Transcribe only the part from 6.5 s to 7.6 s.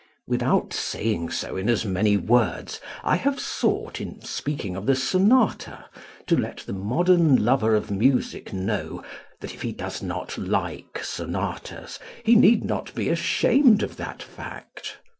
the modern